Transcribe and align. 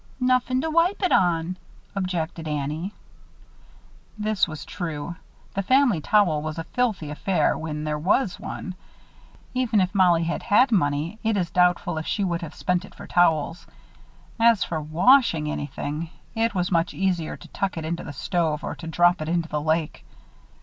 "Nuffin 0.19 0.61
to 0.61 0.69
wipe 0.71 1.03
it 1.03 1.11
on," 1.11 1.57
objected 1.95 2.47
Annie. 2.47 2.91
This 4.17 4.47
was 4.47 4.65
true. 4.65 5.15
The 5.53 5.61
family 5.61 6.01
towel 6.01 6.41
was 6.41 6.57
a 6.57 6.63
filthy 6.63 7.11
affair 7.11 7.55
when 7.55 7.83
there 7.83 7.99
was 7.99 8.39
one. 8.39 8.73
Even 9.53 9.79
if 9.79 9.93
Mollie 9.93 10.23
had 10.23 10.41
had 10.41 10.71
money, 10.71 11.19
it 11.21 11.37
is 11.37 11.51
doubtful 11.51 11.99
if 11.99 12.07
she 12.07 12.23
would 12.23 12.41
have 12.41 12.55
spent 12.55 12.83
it 12.83 12.95
for 12.95 13.05
towels. 13.05 13.67
As 14.39 14.63
for 14.63 14.81
washing 14.81 15.51
anything, 15.51 16.09
it 16.33 16.55
was 16.55 16.71
much 16.71 16.95
easier 16.95 17.37
to 17.37 17.47
tuck 17.49 17.77
it 17.77 17.85
into 17.85 18.03
the 18.03 18.11
stove 18.11 18.63
or 18.63 18.73
to 18.73 18.87
drop 18.87 19.21
it 19.21 19.29
into 19.29 19.49
the 19.49 19.61
lake. 19.61 20.03